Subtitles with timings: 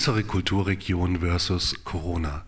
[0.00, 2.46] Unsere Kulturregion versus Corona.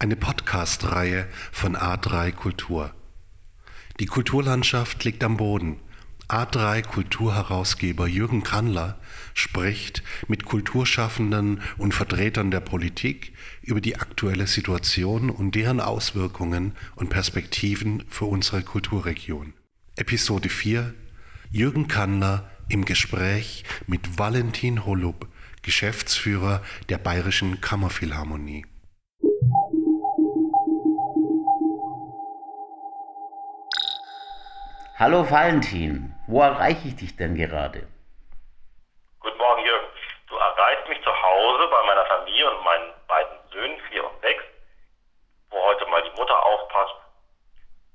[0.00, 2.92] Eine Podcast-Reihe von A3 Kultur.
[4.00, 5.78] Die Kulturlandschaft liegt am Boden.
[6.26, 8.98] A3 Kulturherausgeber Jürgen Kandler
[9.32, 17.10] spricht mit Kulturschaffenden und Vertretern der Politik über die aktuelle Situation und deren Auswirkungen und
[17.10, 19.52] Perspektiven für unsere Kulturregion.
[19.94, 20.94] Episode 4
[21.52, 25.28] Jürgen Kandler im Gespräch mit Valentin Holub,
[25.68, 28.64] Geschäftsführer der Bayerischen Kammerphilharmonie.
[34.98, 37.86] Hallo Valentin, wo erreiche ich dich denn gerade?
[39.20, 39.88] Guten Morgen, Jürgen.
[40.30, 44.44] Du erreichst mich zu Hause bei meiner Familie und meinen beiden Söhnen, vier und sechs,
[45.50, 46.96] wo heute mal die Mutter aufpasst,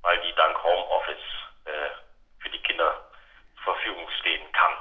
[0.04, 1.28] weil die dank Homeoffice
[1.66, 1.90] äh,
[2.38, 3.02] für die Kinder
[3.56, 4.74] zur Verfügung stehen kann.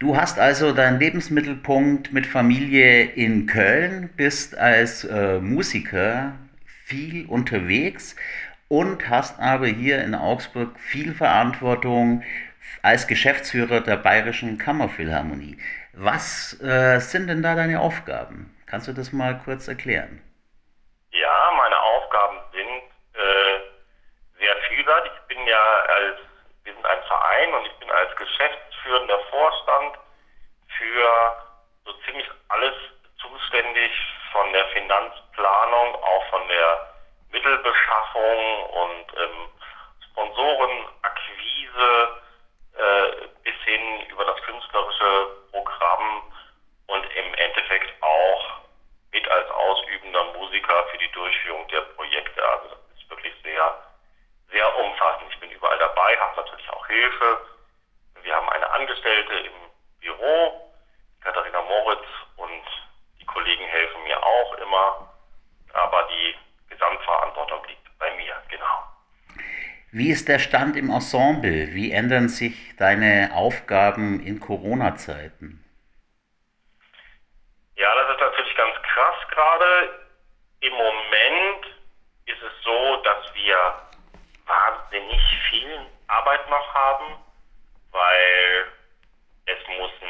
[0.00, 6.38] Du hast also deinen Lebensmittelpunkt mit Familie in Köln, bist als äh, Musiker
[6.86, 8.16] viel unterwegs
[8.68, 12.22] und hast aber hier in Augsburg viel Verantwortung
[12.80, 15.58] als Geschäftsführer der Bayerischen Kammerphilharmonie.
[15.92, 18.56] Was äh, sind denn da deine Aufgaben?
[18.64, 20.22] Kannst du das mal kurz erklären?
[21.10, 25.12] Ja, meine Aufgaben sind äh, sehr vielseitig.
[25.20, 25.62] Ich bin ja
[25.94, 26.20] als,
[26.90, 29.96] ein Verein und ich bin als geschäftsführender Vorstand
[30.76, 31.36] für
[31.84, 32.74] so ziemlich alles
[33.20, 33.92] zuständig
[34.32, 36.94] von der Finanzplanung, auch von der
[37.30, 39.48] Mittelbeschaffung und ähm,
[40.10, 42.20] Sponsorenakquise
[42.76, 46.22] äh, bis hin über das künstlerische Programm
[46.88, 48.60] und im Endeffekt auch
[49.12, 52.48] mit als ausübender Musiker für die Durchführung der Projekte.
[52.48, 53.89] Also das ist wirklich sehr,
[54.50, 55.32] sehr umfassend.
[55.32, 57.40] Ich bin überall dabei, habe natürlich auch Hilfe.
[58.22, 59.52] Wir haben eine Angestellte im
[60.00, 60.72] Büro,
[61.22, 62.06] Katharina Moritz,
[62.36, 62.64] und
[63.20, 65.14] die Kollegen helfen mir auch immer.
[65.72, 66.34] Aber die
[66.68, 68.84] Gesamtverantwortung liegt bei mir, genau.
[69.92, 71.74] Wie ist der Stand im Ensemble?
[71.74, 75.64] Wie ändern sich deine Aufgaben in Corona-Zeiten?
[77.74, 80.06] Ja, das ist natürlich ganz krass gerade.
[80.60, 81.66] Im Moment
[82.26, 83.56] ist es so, dass wir
[84.46, 87.16] wahnsinnig viel Arbeit noch haben,
[87.90, 88.66] weil
[89.46, 90.06] es mussten,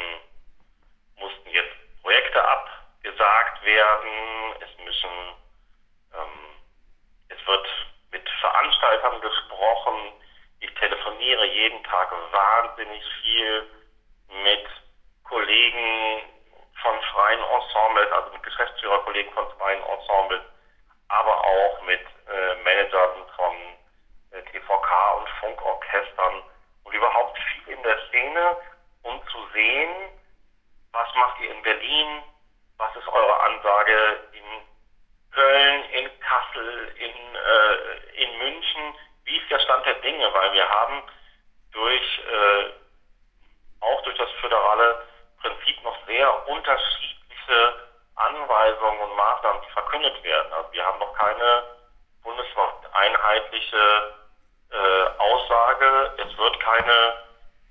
[1.17, 2.43] mussten jetzt Projekte
[3.63, 5.35] werden, es müssen
[7.31, 7.67] es wird
[8.11, 10.13] mit Veranstaltern gesprochen.
[10.59, 13.65] Ich telefoniere jeden Tag wahnsinnig viel
[14.43, 14.67] mit
[15.23, 16.23] Kollegen
[16.81, 20.41] von freien Ensembles, also mit Geschäftsführerkollegen von freien Ensembles,
[21.07, 23.55] aber auch mit äh, Managern von
[24.31, 26.43] äh, TVK und Funkorchestern
[26.83, 28.57] und überhaupt viel in der Szene,
[29.03, 30.09] um zu sehen,
[30.91, 32.23] was macht ihr in Berlin,
[32.81, 34.43] was ist eure Ansage in
[35.31, 38.95] Köln, in Kassel, in, äh, in München.
[39.23, 40.33] Wie ist der Stand der Dinge?
[40.33, 41.03] Weil wir haben
[41.71, 42.73] durch, äh,
[43.81, 44.99] auch durch das föderale
[45.41, 47.75] Prinzip noch sehr unterschiedliche
[48.15, 50.51] Anweisungen und Maßnahmen, die verkündet werden.
[50.51, 51.63] Also wir haben noch keine
[52.23, 54.15] bundesweit einheitliche
[54.71, 56.11] äh, Aussage.
[56.17, 57.13] Es wird keine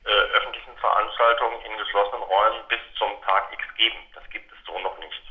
[0.05, 3.97] äh, öffentlichen Veranstaltungen in geschlossenen Räumen bis zum Tag X geben.
[4.15, 5.22] Das gibt es so noch nicht.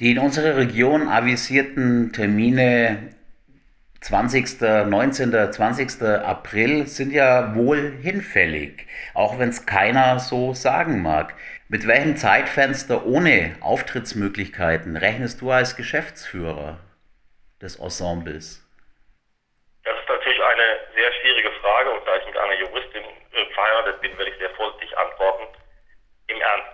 [0.00, 3.16] Die in unserer Region avisierten Termine
[4.00, 6.02] 20., 19., 20.
[6.02, 11.34] April sind ja wohl hinfällig, auch wenn es keiner so sagen mag.
[11.68, 16.78] Mit welchem Zeitfenster ohne Auftrittsmöglichkeiten rechnest du als Geschäftsführer
[17.60, 18.62] des Ensembles?
[19.82, 23.02] Das ist natürlich eine sehr schwierige Frage und da ich mit einer Juristin
[23.86, 25.46] verheiratet bin, werde ich sehr vorsichtig antworten.
[26.28, 26.68] Im Ernst,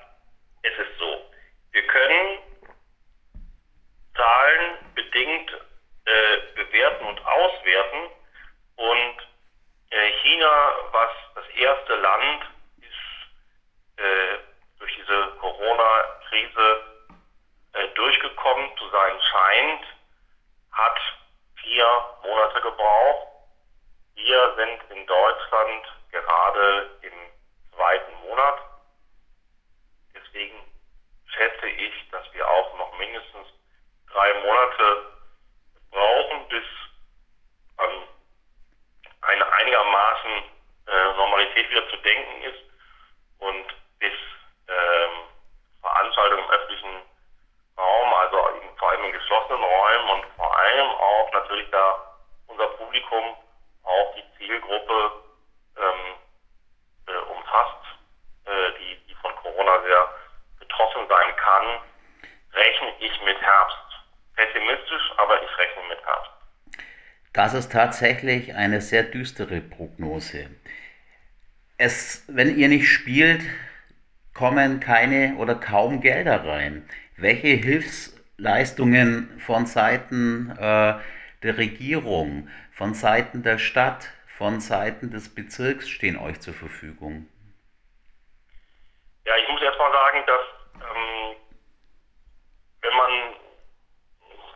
[0.62, 1.30] es ist so,
[1.72, 2.38] wir können
[4.16, 5.50] Zahlen bedingt
[6.04, 8.10] äh, bewerten und auswerten.
[8.76, 9.16] Und
[9.90, 12.44] äh, China, was das erste Land
[12.78, 14.38] ist, äh,
[14.78, 16.82] durch diese Corona-Krise
[17.74, 19.84] äh, durchgekommen zu sein scheint,
[20.72, 20.98] hat
[21.62, 21.86] vier
[22.22, 23.28] Monate gebraucht.
[24.14, 27.12] Wir sind in Deutschland gerade im
[27.74, 28.58] zweiten Monat.
[30.14, 30.56] Deswegen
[31.26, 33.48] schätze ich, dass wir auch noch mindestens
[34.12, 35.06] drei Monate
[35.90, 36.64] brauchen, bis
[37.78, 37.90] an
[39.22, 40.32] eine einigermaßen
[40.86, 42.62] äh, Normalität wieder zu denken ist
[43.38, 43.66] und
[43.98, 44.12] bis
[44.68, 45.10] ähm,
[45.80, 47.02] Veranstaltungen im öffentlichen
[47.78, 48.36] Raum, also
[48.78, 52.18] vor allem in geschlossenen Räumen und vor allem auch natürlich da
[52.48, 53.36] unser Publikum
[53.84, 55.12] auch die Zielgruppe
[55.76, 56.14] ähm,
[57.06, 57.84] äh, umfasst,
[58.44, 60.08] äh, die, die von Corona sehr
[60.58, 61.80] betroffen sein kann,
[62.52, 63.76] rechne ich mit Herbst.
[64.36, 66.30] Pessimistisch, aber ich rechne mit Herbst.
[67.32, 70.50] Das ist tatsächlich eine sehr düstere Prognose.
[71.78, 73.42] Es, wenn ihr nicht spielt,
[74.34, 76.88] kommen keine oder kaum Gelder rein.
[77.16, 80.94] Welche Hilfsleistungen von Seiten äh,
[81.42, 87.28] der Regierung, von Seiten der Stadt, von Seiten des Bezirks stehen euch zur Verfügung?
[89.24, 89.61] Ja, ich muss
[90.26, 90.42] dass
[90.74, 91.36] ähm,
[92.80, 93.36] wenn man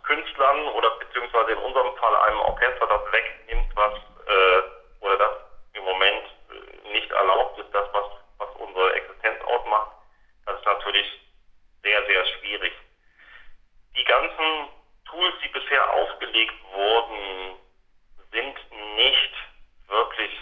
[0.02, 3.94] Künstlern oder beziehungsweise in unserem Fall einem Orchester das wegnimmt, was
[4.26, 4.62] äh,
[5.00, 5.36] oder das
[5.74, 8.04] im Moment äh, nicht erlaubt ist, das, was,
[8.38, 9.92] was unsere Existenz ausmacht,
[10.46, 11.20] das ist natürlich
[11.82, 12.72] sehr, sehr schwierig.
[13.96, 14.68] Die ganzen
[15.06, 17.58] Tools, die bisher aufgelegt wurden,
[18.32, 18.56] sind
[18.96, 19.32] nicht
[19.88, 20.32] wirklich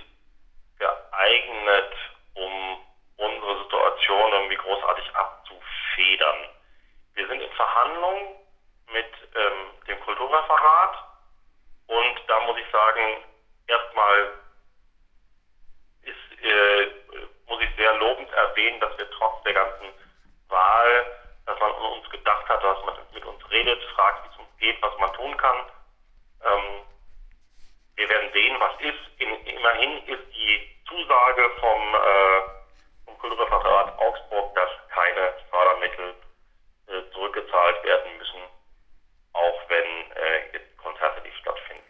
[0.79, 1.93] geeignet,
[2.35, 2.79] um
[3.17, 6.49] unsere Situation irgendwie großartig abzufedern.
[7.15, 8.35] Wir sind in Verhandlungen
[8.93, 10.97] mit ähm, dem Kulturreferat
[11.87, 13.25] und da muss ich sagen,
[13.69, 14.33] erstmal
[16.03, 16.87] ist, äh,
[17.47, 19.87] muss ich sehr lobend erwähnen, dass wir trotz der ganzen
[20.49, 21.07] Wahl,
[21.47, 23.25] dass man uns gedacht hat, dass man mit
[23.95, 25.57] uns redet, fragt, wie es uns geht, was man tun kann.
[26.45, 26.83] Ähm,
[27.97, 29.21] wir werden sehen, was ist.
[29.21, 32.41] In, immerhin ist die Zusage vom, äh,
[33.05, 36.15] vom Kulturreferat Augsburg, dass keine Fördermittel
[36.89, 38.41] äh, zurückgezahlt werden müssen,
[39.33, 41.83] auch wenn äh, jetzt Konzerte nicht stattfinden.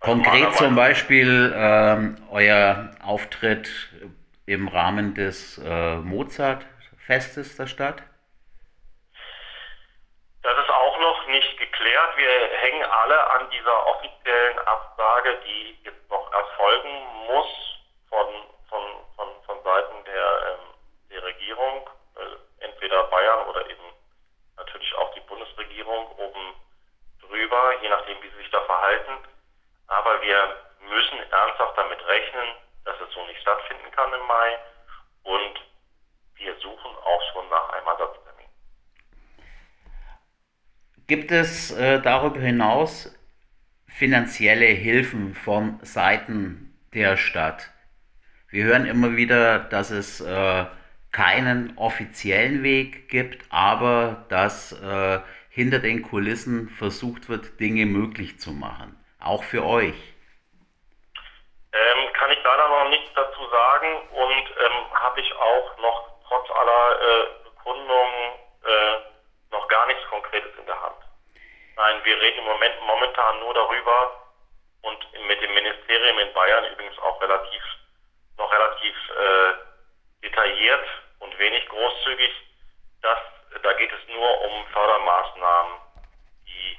[0.00, 3.68] Also Konkret zum Beispiel ähm, euer Auftritt
[4.46, 8.02] im Rahmen des äh, Mozart-Festes der Stadt?
[11.00, 12.16] Noch nicht geklärt.
[12.18, 16.90] Wir hängen alle an dieser offiziellen Absage, die jetzt noch erfolgen
[17.26, 17.46] muss
[18.10, 18.26] von,
[18.68, 18.82] von,
[19.16, 20.74] von, von Seiten der, ähm,
[21.10, 23.94] der Regierung, äh, entweder Bayern oder eben
[24.58, 26.54] natürlich auch die Bundesregierung oben
[27.22, 29.24] drüber, je nachdem, wie sie sich da verhalten.
[29.86, 34.58] Aber wir müssen ernsthaft damit rechnen, dass es so nicht stattfinden kann im Mai.
[35.22, 35.60] Und
[36.34, 37.48] wir suchen auch schon
[41.10, 43.12] Gibt es äh, darüber hinaus
[43.88, 47.68] finanzielle Hilfen von Seiten der Stadt?
[48.48, 50.66] Wir hören immer wieder, dass es äh,
[51.10, 55.18] keinen offiziellen Weg gibt, aber dass äh,
[55.48, 58.94] hinter den Kulissen versucht wird, Dinge möglich zu machen.
[59.18, 60.14] Auch für euch.
[61.72, 66.48] Ähm, kann ich leider noch nichts dazu sagen und ähm, habe ich auch noch trotz
[66.52, 69.09] aller äh, Bekundungen äh,
[69.50, 70.96] noch gar nichts Konkretes in der Hand.
[71.76, 74.22] Nein, wir reden im Moment momentan nur darüber
[74.82, 77.62] und mit dem Ministerium in Bayern übrigens auch relativ
[78.36, 80.84] noch relativ äh, detailliert
[81.18, 82.30] und wenig großzügig.
[83.02, 83.18] Dass,
[83.62, 85.72] da geht es nur um Fördermaßnahmen,
[86.46, 86.78] die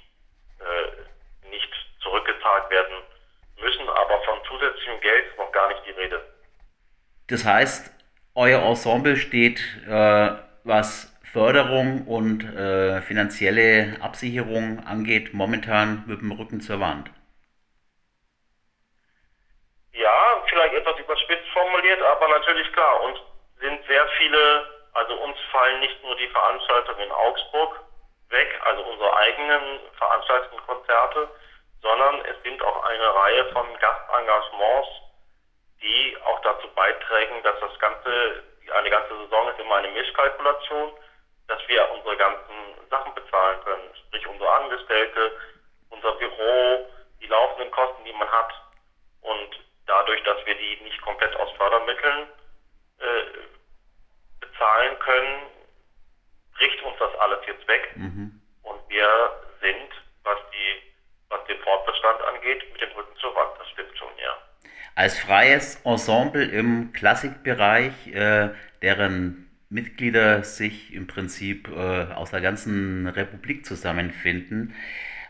[0.63, 1.71] äh, nicht
[2.01, 2.97] zurückgezahlt werden
[3.59, 6.23] müssen, aber von zusätzlichem Geld ist noch gar nicht die Rede.
[7.27, 7.91] Das heißt,
[8.35, 16.59] euer Ensemble steht, äh, was Förderung und äh, finanzielle Absicherung angeht, momentan mit dem Rücken
[16.59, 17.09] zur Wand?
[19.93, 23.01] Ja, vielleicht etwas überspitzt formuliert, aber natürlich klar.
[23.03, 23.19] Uns
[23.61, 27.79] sind sehr viele, also uns fallen nicht nur die Veranstaltungen in Augsburg
[28.29, 31.29] weg, also unsere eigenen veranstalteten Konzerte,
[31.81, 34.89] sondern es sind auch eine Reihe von Gastengagements,
[35.81, 38.43] die auch dazu beitragen, dass das ganze,
[38.75, 40.91] eine ganze Saison ist immer eine Mischkalkulation
[41.51, 42.55] dass wir unsere ganzen
[42.89, 45.31] Sachen bezahlen können, sprich unsere Angestellte,
[45.89, 46.87] unser Büro,
[47.21, 48.53] die laufenden Kosten, die man hat.
[49.21, 52.27] Und dadurch, dass wir die nicht komplett aus Fördermitteln
[52.99, 53.23] äh,
[54.39, 55.41] bezahlen können,
[56.57, 57.91] bricht uns das alles jetzt weg.
[57.95, 58.41] Mhm.
[58.63, 59.07] Und wir
[59.59, 59.91] sind,
[60.23, 60.81] was, die,
[61.29, 63.51] was den Fortbestand angeht, mit dem Rücken zur Wand.
[63.59, 64.37] Das stimmt schon, ja.
[64.95, 68.49] Als freies Ensemble im Klassikbereich, äh,
[68.81, 74.75] deren Mitglieder sich im Prinzip äh, aus der ganzen Republik zusammenfinden,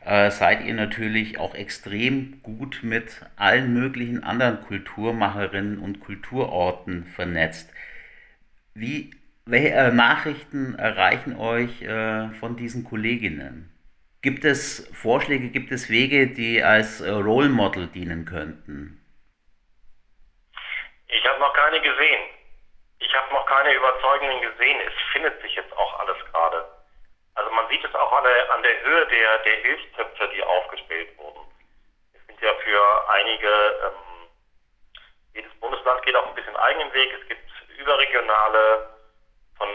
[0.04, 7.72] äh, seid ihr natürlich auch extrem gut mit allen möglichen anderen Kulturmacherinnen und Kulturorten vernetzt.
[8.74, 9.12] Wie,
[9.46, 13.72] welche äh, Nachrichten erreichen euch äh, von diesen Kolleginnen?
[14.24, 19.00] Gibt es Vorschläge, gibt es Wege, die als äh, Role Model dienen könnten?
[21.08, 22.41] Ich habe noch keine gesehen.
[23.02, 24.80] Ich habe noch keine überzeugenden gesehen.
[24.82, 26.66] Es findet sich jetzt auch alles gerade.
[27.36, 31.18] Also man sieht es auch an der, an der Höhe der, der Hilfstöpfe, die aufgestellt
[31.18, 31.42] wurden.
[32.14, 34.30] Es sind ja für einige, ähm,
[35.34, 37.12] jedes Bundesland geht auch ein bisschen eigenen Weg.
[37.20, 38.90] Es gibt überregionale,
[39.58, 39.70] von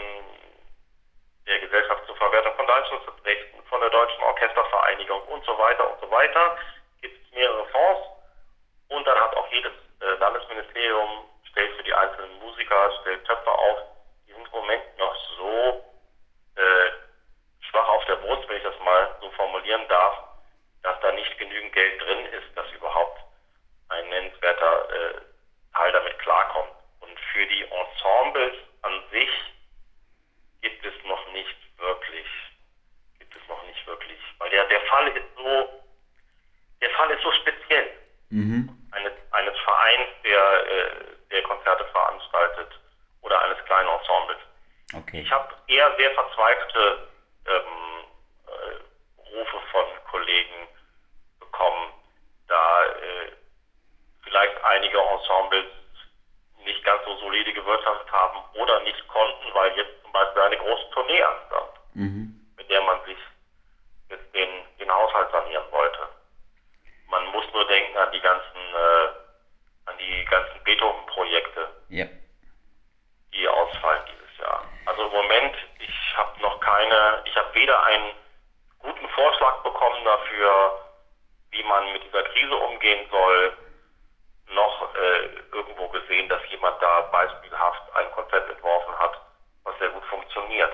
[1.47, 5.99] der Gesellschaft zur Verwertung von Leistungsverträgen Dresden, von der Deutschen Orchestervereinigung und so weiter und
[5.99, 6.57] so weiter.
[7.01, 8.07] Gibt es mehrere Fonds
[8.89, 11.25] und dann hat auch jedes äh, Landesministerium
[11.57, 13.79] stellt für die einzelnen Musiker, stellt Töpfe auf.
[14.27, 15.83] Die sind im Moment noch so
[16.55, 16.91] äh,
[17.61, 20.19] schwach auf der Brust, wenn ich das mal so formulieren darf,
[20.83, 23.21] dass da nicht genügend Geld drin ist, dass überhaupt
[23.89, 25.21] ein nennenswerter äh,
[25.73, 26.69] Teil damit klarkommt.
[26.99, 29.29] Und für die Ensembles an sich
[30.61, 32.27] gibt es noch nicht wirklich,
[33.17, 35.83] gibt es noch nicht wirklich, weil der, der Fall ist so,
[36.81, 37.89] der Fall ist so speziell.
[38.29, 38.69] Mhm.
[38.91, 42.79] Eines, eines Vereins, der, äh, der Konzerte veranstaltet
[43.21, 44.37] oder eines kleinen Ensembles.
[44.95, 45.21] Okay.
[45.21, 47.07] Ich habe eher sehr verzweifelte
[47.47, 48.05] ähm,
[48.47, 50.67] äh, Rufe von Kollegen
[51.39, 51.91] bekommen,
[52.47, 53.31] da äh,
[54.23, 55.65] vielleicht einige Ensembles
[56.63, 60.89] nicht ganz so solide gewirtschaftet haben oder nicht konnten, weil jetzt zum Beispiel eine große
[60.91, 62.53] Tournee anstand, mhm.
[62.57, 63.17] mit der man sich
[64.09, 65.99] jetzt den, den Haushalt sanieren wollte.
[67.09, 72.09] Man muss nur denken an die ganzen, äh, an die ganzen Beethoven-Projekte, yep.
[73.33, 74.65] die ausfallen dieses Jahr.
[74.85, 78.11] Also im Moment, ich habe noch keine, ich habe weder einen
[78.79, 80.79] guten Vorschlag bekommen dafür,
[81.51, 83.57] wie man mit dieser Krise umgehen soll,
[84.53, 89.21] noch äh, irgendwo gesehen, dass jemand da beispielhaft ein Konzept entworfen hat,
[89.63, 90.71] was sehr gut funktioniert.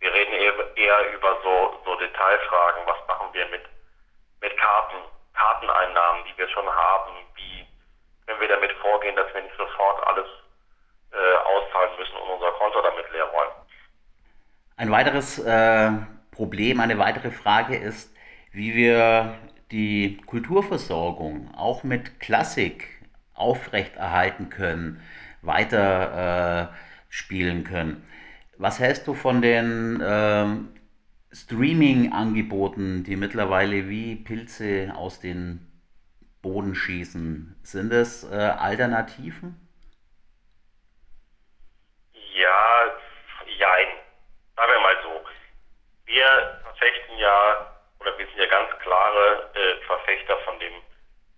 [0.00, 0.32] Wir reden
[0.76, 3.62] eher, über so, so Detailfragen, was machen wir mit,
[4.40, 4.96] mit Karten,
[5.34, 7.66] Karteneinnahmen, die wir schon haben, wie
[8.26, 10.26] können wir damit vorgehen, dass wir nicht sofort alles
[11.12, 13.52] äh, auszahlen müssen und unser Konto damit leer räumen.
[14.76, 15.90] Ein weiteres äh,
[16.32, 18.12] Problem, eine weitere Frage ist,
[18.52, 19.38] wie wir
[19.70, 22.88] die Kulturversorgung auch mit Klassik
[23.34, 25.00] aufrechterhalten können,
[25.42, 26.76] weiter äh,
[27.08, 28.02] spielen können.
[28.56, 30.46] Was hältst du von den äh,
[31.34, 35.66] Streaming-Angeboten, die mittlerweile wie Pilze aus den
[36.40, 37.56] Boden schießen?
[37.62, 39.56] Sind es äh, Alternativen?
[42.12, 42.92] Ja,
[43.58, 43.88] jein.
[44.56, 45.12] Sagen wir mal so.
[46.12, 50.74] Wir verfechten ja, oder wir sind ja ganz klare äh, Verfechter von dem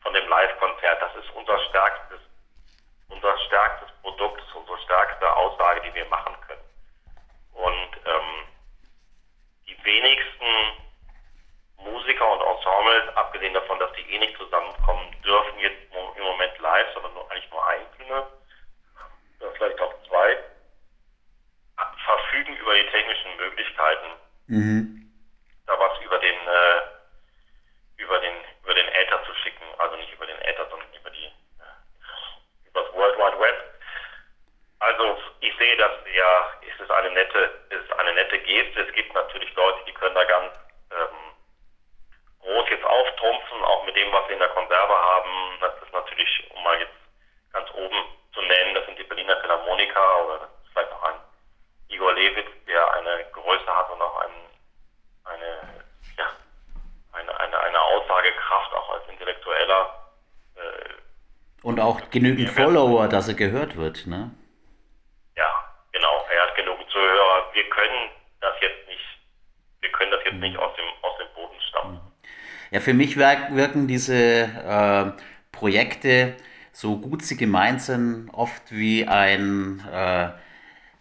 [0.03, 1.01] von dem Live-Konzert.
[1.01, 2.19] Das ist unser stärkstes,
[3.09, 6.65] unser stärkstes Produkt, unsere stärkste Aussage, die wir machen können.
[7.53, 8.49] Und ähm,
[9.69, 10.47] die wenigsten
[11.79, 15.79] Musiker und Ensembles, abgesehen davon, dass die eh nicht zusammenkommen dürfen, jetzt
[16.17, 18.27] im Moment live, sondern nur, eigentlich nur einzelne,
[24.49, 25.04] mhm.
[61.85, 64.31] Auch genügend Follower, dass er gehört wird, ne?
[65.37, 65.51] Ja,
[65.93, 66.27] genau.
[66.35, 67.51] Er hat genug Zuhörer.
[67.53, 68.11] Wir können
[68.41, 69.01] das jetzt nicht,
[69.81, 70.41] wir können das jetzt mhm.
[70.41, 72.01] nicht aus dem, aus dem Boden stammen.
[72.71, 75.23] Ja, für mich wirken diese äh,
[75.53, 76.37] Projekte,
[76.73, 80.31] so gut sie gemeint sind, oft wie ein äh,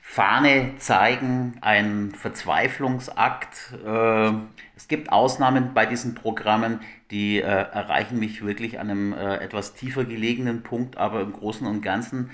[0.05, 3.74] Fahne zeigen, ein Verzweiflungsakt.
[3.83, 4.33] Äh,
[4.75, 9.74] es gibt Ausnahmen bei diesen Programmen, die äh, erreichen mich wirklich an einem äh, etwas
[9.74, 12.31] tiefer gelegenen Punkt, aber im Großen und Ganzen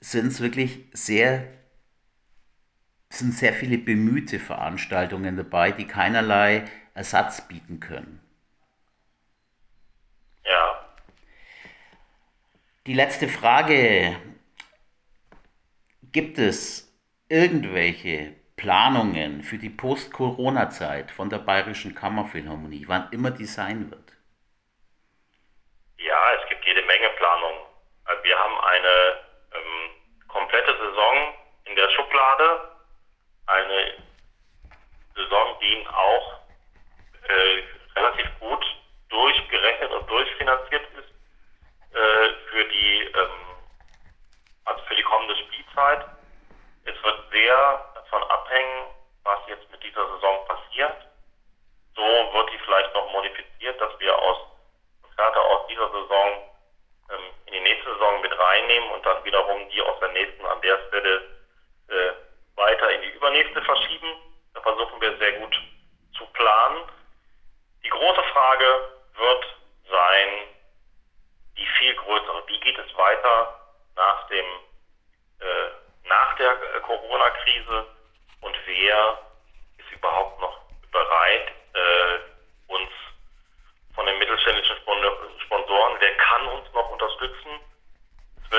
[0.00, 1.46] sind es wirklich sehr,
[3.08, 8.20] sind sehr viele bemühte Veranstaltungen dabei, die keinerlei Ersatz bieten können.
[10.44, 10.84] Ja.
[12.86, 14.16] Die letzte Frage.
[16.12, 16.85] Gibt es
[17.28, 24.12] irgendwelche Planungen für die Post-Corona-Zeit von der Bayerischen Kammerphilharmonie, wann immer die sein wird?
[25.98, 27.60] Ja, es gibt jede Menge Planungen.
[28.04, 29.20] Also wir haben eine
[29.52, 29.90] ähm,
[30.28, 32.70] komplette Saison in der Schublade,
[33.46, 33.94] eine
[35.14, 36.40] Saison, die auch
[37.28, 38.64] äh, relativ gut
[39.08, 43.46] durchgerechnet und durchfinanziert ist äh, für die ähm,
[44.64, 46.15] also für die kommende Spielzeit.
[46.86, 48.86] Es wird sehr davon abhängen,
[49.24, 50.96] was jetzt mit dieser Saison passiert.
[51.94, 54.38] So wird die vielleicht noch modifiziert, dass wir aus
[55.02, 56.50] Konzerte aus dieser Saison
[57.10, 60.60] ähm, in die nächste Saison mit reinnehmen und dann wiederum die aus der nächsten an
[60.62, 61.22] der Stelle
[61.88, 62.12] äh,
[62.56, 64.16] weiter in die übernächste verschieben.
[64.54, 65.56] Da versuchen wir sehr gut
[72.96, 73.60] weiter
[73.94, 74.44] nach dem
[75.40, 77.86] äh, nach der äh, Corona-Krise
[78.40, 79.18] und wer
[79.78, 80.58] ist überhaupt noch
[80.92, 82.90] bereit, äh, uns
[83.94, 87.60] von den mittelständischen Sponsoren, wer kann uns noch unterstützen?
[88.44, 88.50] Es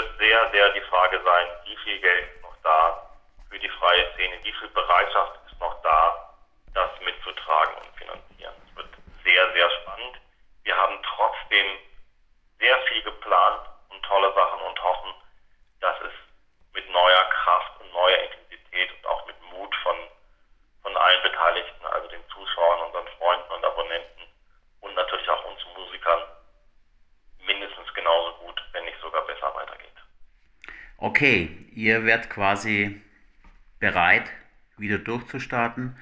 [0.73, 3.09] die Frage sein, wie viel Geld noch da
[3.49, 6.33] für die freie Szene, wie viel Bereitschaft ist noch da,
[6.73, 8.53] das mitzutragen und finanzieren.
[8.69, 8.89] Es wird
[9.23, 10.17] sehr, sehr spannend.
[10.63, 11.65] Wir haben trotzdem
[12.59, 15.13] sehr viel geplant und tolle Sachen und hoffen,
[15.79, 16.13] dass es
[16.73, 19.95] mit neuer Kraft und neuer Intensität und auch mit Mut von,
[20.83, 24.23] von allen Beteiligten, also den Zuschauern, unseren Freunden und Abonnenten
[24.81, 26.23] und natürlich auch uns Musikern
[27.39, 29.87] mindestens genauso gut, wenn nicht sogar besser weitergeht.
[30.97, 32.99] Okay, ihr werdet quasi
[33.79, 34.31] bereit,
[34.77, 35.95] wieder durchzustarten.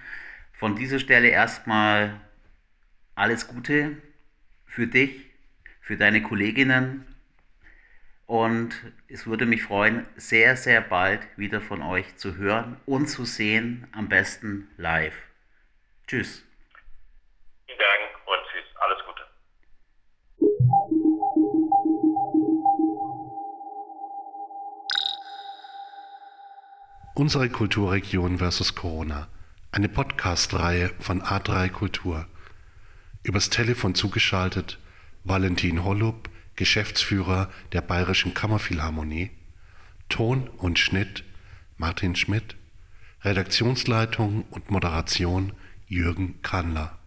[0.54, 2.22] Von dieser Stelle erstmal
[3.14, 3.98] alles Gute
[4.66, 5.26] für dich,
[5.82, 7.06] für deine Kolleginnen
[8.26, 8.74] und
[9.08, 13.88] es würde mich freuen, sehr, sehr bald wieder von euch zu hören und zu sehen,
[13.92, 15.16] am besten live.
[16.08, 16.45] Tschüss.
[27.18, 29.30] Unsere Kulturregion versus Corona.
[29.72, 32.28] Eine Podcast-Reihe von A3 Kultur.
[33.24, 34.80] Übers Telefon zugeschaltet
[35.24, 39.32] Valentin Hollup, Geschäftsführer der Bayerischen Kammerphilharmonie,
[40.10, 41.24] Ton und Schnitt
[41.78, 42.58] Martin Schmidt,
[43.24, 45.54] Redaktionsleitung und Moderation
[45.88, 46.98] Jürgen Kandler.